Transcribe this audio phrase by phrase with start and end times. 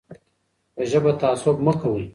[0.75, 2.05] په ژبه تعصب مه کوئ.